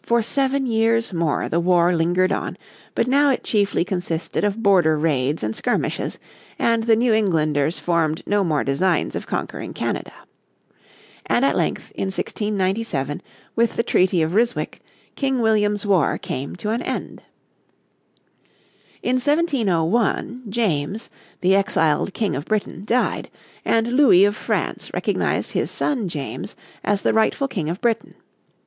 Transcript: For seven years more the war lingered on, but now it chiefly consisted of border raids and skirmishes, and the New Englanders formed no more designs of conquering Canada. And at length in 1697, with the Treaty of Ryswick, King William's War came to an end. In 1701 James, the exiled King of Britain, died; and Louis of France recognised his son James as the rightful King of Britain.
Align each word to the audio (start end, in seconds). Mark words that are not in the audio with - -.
For 0.00 0.22
seven 0.22 0.64
years 0.64 1.12
more 1.12 1.50
the 1.50 1.60
war 1.60 1.94
lingered 1.94 2.32
on, 2.32 2.56
but 2.94 3.06
now 3.06 3.28
it 3.28 3.44
chiefly 3.44 3.84
consisted 3.84 4.42
of 4.42 4.62
border 4.62 4.96
raids 4.98 5.42
and 5.42 5.54
skirmishes, 5.54 6.18
and 6.58 6.84
the 6.84 6.96
New 6.96 7.12
Englanders 7.12 7.78
formed 7.78 8.22
no 8.24 8.42
more 8.42 8.64
designs 8.64 9.14
of 9.14 9.26
conquering 9.26 9.74
Canada. 9.74 10.14
And 11.26 11.44
at 11.44 11.58
length 11.58 11.90
in 11.94 12.06
1697, 12.06 13.20
with 13.54 13.76
the 13.76 13.82
Treaty 13.82 14.22
of 14.22 14.32
Ryswick, 14.32 14.80
King 15.14 15.40
William's 15.40 15.84
War 15.84 16.16
came 16.16 16.56
to 16.56 16.70
an 16.70 16.80
end. 16.80 17.20
In 19.02 19.16
1701 19.16 20.44
James, 20.48 21.10
the 21.42 21.54
exiled 21.54 22.14
King 22.14 22.34
of 22.34 22.46
Britain, 22.46 22.82
died; 22.86 23.30
and 23.62 23.88
Louis 23.92 24.24
of 24.24 24.34
France 24.36 24.90
recognised 24.94 25.50
his 25.50 25.70
son 25.70 26.08
James 26.08 26.56
as 26.82 27.02
the 27.02 27.12
rightful 27.12 27.46
King 27.46 27.68
of 27.68 27.82
Britain. 27.82 28.14